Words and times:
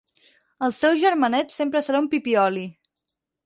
El 0.67 0.73
seu 0.77 0.95
germanet 1.03 1.55
sempre 1.59 1.85
serà 1.91 2.03
un 2.07 2.11
pipioli. 2.17 2.69